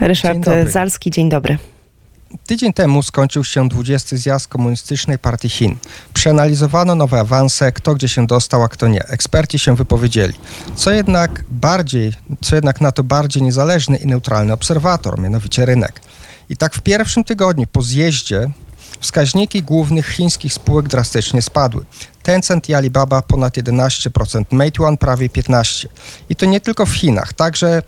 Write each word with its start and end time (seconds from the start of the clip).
Ryszard 0.00 0.34
Dzień 0.34 0.42
dobry. 0.42 0.70
Zalski, 0.70 1.10
dzień 1.10 1.28
dobry. 1.28 1.58
Tydzień 2.46 2.72
temu 2.72 3.02
skończył 3.02 3.44
się 3.44 3.68
20. 3.68 4.16
zjazd 4.16 4.48
Komunistycznej 4.48 5.18
Partii 5.18 5.48
Chin. 5.48 5.76
Przeanalizowano 6.14 6.94
nowe 6.94 7.20
awanse, 7.20 7.72
kto 7.72 7.94
gdzie 7.94 8.08
się 8.08 8.26
dostał, 8.26 8.62
a 8.62 8.68
kto 8.68 8.88
nie. 8.88 9.04
Eksperci 9.04 9.58
się 9.58 9.76
wypowiedzieli. 9.76 10.34
Co 10.74 10.90
jednak 10.90 11.44
bardziej, 11.50 12.12
co 12.40 12.54
jednak 12.54 12.80
na 12.80 12.92
to 12.92 13.04
bardziej 13.04 13.42
niezależny 13.42 13.96
i 13.96 14.06
neutralny 14.06 14.52
obserwator, 14.52 15.18
mianowicie 15.18 15.66
rynek. 15.66 16.00
I 16.48 16.56
tak 16.56 16.74
w 16.74 16.80
pierwszym 16.80 17.24
tygodniu 17.24 17.66
po 17.66 17.82
zjeździe 17.82 18.50
wskaźniki 19.00 19.62
głównych 19.62 20.08
chińskich 20.08 20.54
spółek 20.54 20.88
drastycznie 20.88 21.42
spadły. 21.42 21.84
Tencent 22.22 22.68
i 22.68 22.74
Alibaba 22.74 23.22
ponad 23.22 23.56
11%, 23.56 24.44
Meituan 24.50 24.96
prawie 24.96 25.28
15%. 25.28 25.86
I 26.28 26.36
to 26.36 26.46
nie 26.46 26.60
tylko 26.60 26.86
w 26.86 26.94
Chinach, 26.94 27.32
także 27.32 27.82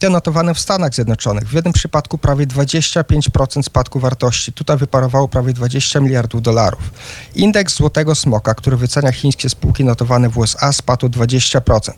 te 0.00 0.10
notowane 0.10 0.54
w 0.54 0.60
Stanach 0.60 0.94
Zjednoczonych. 0.94 1.48
W 1.48 1.52
jednym 1.52 1.72
przypadku 1.72 2.18
prawie 2.18 2.46
25% 2.46 3.62
spadku 3.62 4.00
wartości. 4.00 4.52
Tutaj 4.52 4.76
wyparowało 4.76 5.28
prawie 5.28 5.52
20 5.52 6.00
miliardów 6.00 6.42
dolarów. 6.42 6.90
Indeks 7.34 7.76
Złotego 7.76 8.14
Smoka, 8.14 8.54
który 8.54 8.76
wycenia 8.76 9.12
chińskie 9.12 9.48
spółki 9.48 9.84
notowane 9.84 10.28
w 10.28 10.38
USA, 10.38 10.72
spadł 10.72 11.06
o 11.06 11.08
20%. 11.08 11.90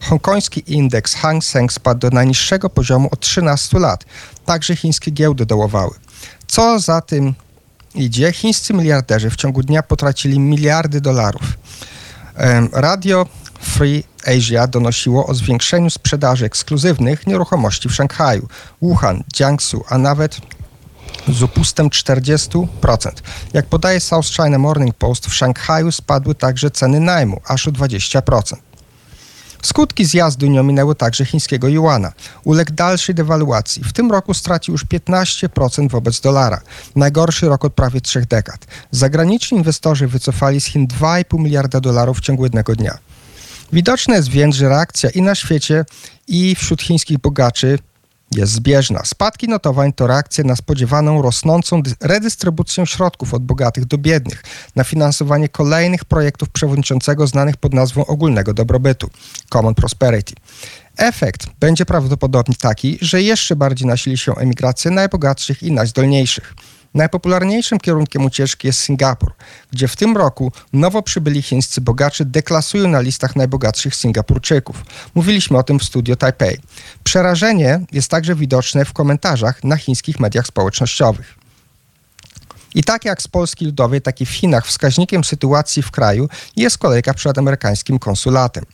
Hongkoński 0.00 0.74
indeks 0.74 1.14
Hang 1.14 1.44
Seng 1.44 1.72
spadł 1.72 2.00
do 2.00 2.10
najniższego 2.10 2.70
poziomu 2.70 3.08
od 3.12 3.20
13 3.20 3.78
lat. 3.78 4.04
Także 4.44 4.76
chińskie 4.76 5.10
giełdy 5.10 5.46
dołowały. 5.46 5.94
Co 6.46 6.78
za 6.78 7.00
tym 7.00 7.34
idzie? 7.94 8.32
Chińscy 8.32 8.74
miliarderzy 8.74 9.30
w 9.30 9.36
ciągu 9.36 9.62
dnia 9.62 9.82
potracili 9.82 10.38
miliardy 10.38 11.00
dolarów. 11.00 11.42
Radio 12.72 13.26
Free 13.60 14.09
Asia 14.26 14.66
donosiło 14.66 15.26
o 15.26 15.34
zwiększeniu 15.34 15.90
sprzedaży 15.90 16.46
ekskluzywnych 16.46 17.26
nieruchomości 17.26 17.88
w 17.88 17.94
Szanghaju, 17.94 18.48
Wuhan, 18.82 19.24
Jiangsu, 19.34 19.84
a 19.88 19.98
nawet 19.98 20.40
z 21.28 21.42
upustem 21.42 21.88
40%. 21.88 22.66
Jak 23.52 23.66
podaje 23.66 24.00
South 24.00 24.28
China 24.28 24.58
Morning 24.58 24.94
Post, 24.94 25.26
w 25.26 25.34
Szanghaju 25.34 25.92
spadły 25.92 26.34
także 26.34 26.70
ceny 26.70 27.00
najmu, 27.00 27.40
aż 27.44 27.68
o 27.68 27.72
20%. 27.72 28.56
Skutki 29.62 30.04
zjazdu 30.04 30.46
nie 30.46 30.60
ominęły 30.60 30.94
także 30.94 31.24
chińskiego 31.24 31.68
juana. 31.68 32.12
Uległ 32.44 32.72
dalszej 32.72 33.14
dewaluacji. 33.14 33.84
W 33.84 33.92
tym 33.92 34.10
roku 34.10 34.34
stracił 34.34 34.72
już 34.72 34.86
15% 34.86 35.90
wobec 35.90 36.20
dolara. 36.20 36.60
Najgorszy 36.96 37.48
rok 37.48 37.64
od 37.64 37.74
prawie 37.74 38.00
trzech 38.00 38.26
dekad. 38.26 38.66
Zagraniczni 38.90 39.58
inwestorzy 39.58 40.06
wycofali 40.06 40.60
z 40.60 40.64
Chin 40.64 40.86
2,5 40.86 41.38
miliarda 41.38 41.80
dolarów 41.80 42.18
w 42.18 42.20
ciągu 42.20 42.44
jednego 42.44 42.76
dnia. 42.76 42.98
Widoczne 43.72 44.16
jest 44.16 44.28
więc, 44.28 44.56
że 44.56 44.68
reakcja 44.68 45.10
i 45.10 45.22
na 45.22 45.34
świecie, 45.34 45.84
i 46.28 46.54
wśród 46.54 46.82
chińskich 46.82 47.18
bogaczy 47.18 47.78
jest 48.34 48.52
zbieżna. 48.52 49.04
Spadki 49.04 49.48
notowań 49.48 49.92
to 49.92 50.06
reakcja 50.06 50.44
na 50.44 50.56
spodziewaną 50.56 51.22
rosnącą 51.22 51.82
dy- 51.82 51.94
redystrybucję 52.00 52.86
środków 52.86 53.34
od 53.34 53.42
bogatych 53.44 53.84
do 53.84 53.98
biednych, 53.98 54.42
na 54.76 54.84
finansowanie 54.84 55.48
kolejnych 55.48 56.04
projektów 56.04 56.48
przewodniczącego 56.48 57.26
znanych 57.26 57.56
pod 57.56 57.74
nazwą 57.74 58.06
ogólnego 58.06 58.54
dobrobytu 58.54 59.10
Common 59.48 59.74
Prosperity. 59.74 60.34
Efekt 60.96 61.46
będzie 61.60 61.86
prawdopodobnie 61.86 62.54
taki, 62.60 62.98
że 63.00 63.22
jeszcze 63.22 63.56
bardziej 63.56 63.88
nasili 63.88 64.18
się 64.18 64.34
emigracja 64.34 64.90
najbogatszych 64.90 65.62
i 65.62 65.72
najzdolniejszych. 65.72 66.54
Najpopularniejszym 66.94 67.78
kierunkiem 67.78 68.24
ucieczki 68.24 68.66
jest 68.66 68.80
Singapur, 68.80 69.32
gdzie 69.72 69.88
w 69.88 69.96
tym 69.96 70.16
roku 70.16 70.52
nowo 70.72 71.02
przybyli 71.02 71.42
chińscy 71.42 71.80
bogacze 71.80 72.24
deklasują 72.24 72.88
na 72.88 73.00
listach 73.00 73.36
najbogatszych 73.36 73.94
Singapurczyków. 73.94 74.84
Mówiliśmy 75.14 75.58
o 75.58 75.62
tym 75.62 75.78
w 75.78 75.84
studio 75.84 76.16
Taipei. 76.16 76.56
Przerażenie 77.04 77.80
jest 77.92 78.10
także 78.10 78.34
widoczne 78.34 78.84
w 78.84 78.92
komentarzach 78.92 79.64
na 79.64 79.76
chińskich 79.76 80.20
mediach 80.20 80.46
społecznościowych. 80.46 81.40
I 82.74 82.84
tak 82.84 83.04
jak 83.04 83.22
z 83.22 83.28
Polski 83.28 83.66
Ludowej, 83.66 84.02
tak 84.02 84.20
i 84.20 84.26
w 84.26 84.30
Chinach 84.30 84.66
wskaźnikiem 84.66 85.24
sytuacji 85.24 85.82
w 85.82 85.90
kraju 85.90 86.28
jest 86.56 86.78
kolejka 86.78 87.14
przed 87.14 87.38
amerykańskim 87.38 87.98
konsulatem. 87.98 88.64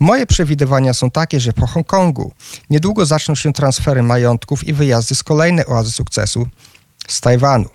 Moje 0.00 0.26
przewidywania 0.26 0.94
są 0.94 1.10
takie, 1.10 1.40
że 1.40 1.52
po 1.52 1.66
Hongkongu 1.66 2.32
niedługo 2.70 3.06
zaczną 3.06 3.34
się 3.34 3.52
transfery 3.52 4.02
majątków 4.02 4.64
i 4.64 4.72
wyjazdy 4.72 5.14
z 5.14 5.22
kolejnej 5.22 5.66
oazy 5.66 5.90
sukcesu 5.90 6.48
z 7.08 7.20
Tajwanu. 7.20 7.68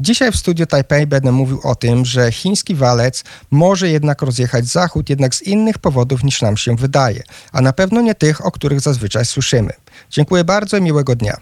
Dzisiaj 0.00 0.32
w 0.32 0.36
studiu 0.36 0.66
Taipei 0.66 1.06
będę 1.06 1.32
mówił 1.32 1.60
o 1.62 1.74
tym, 1.74 2.04
że 2.04 2.32
chiński 2.32 2.74
walec 2.74 3.24
może 3.50 3.88
jednak 3.88 4.22
rozjechać 4.22 4.66
Zachód, 4.66 5.10
jednak 5.10 5.34
z 5.34 5.42
innych 5.42 5.78
powodów 5.78 6.24
niż 6.24 6.42
nam 6.42 6.56
się 6.56 6.76
wydaje, 6.76 7.22
a 7.52 7.60
na 7.60 7.72
pewno 7.72 8.00
nie 8.00 8.14
tych, 8.14 8.46
o 8.46 8.50
których 8.50 8.80
zazwyczaj 8.80 9.26
słyszymy. 9.26 9.72
Dziękuję 10.10 10.44
bardzo 10.44 10.76
i 10.76 10.82
miłego 10.82 11.16
dnia. 11.16 11.36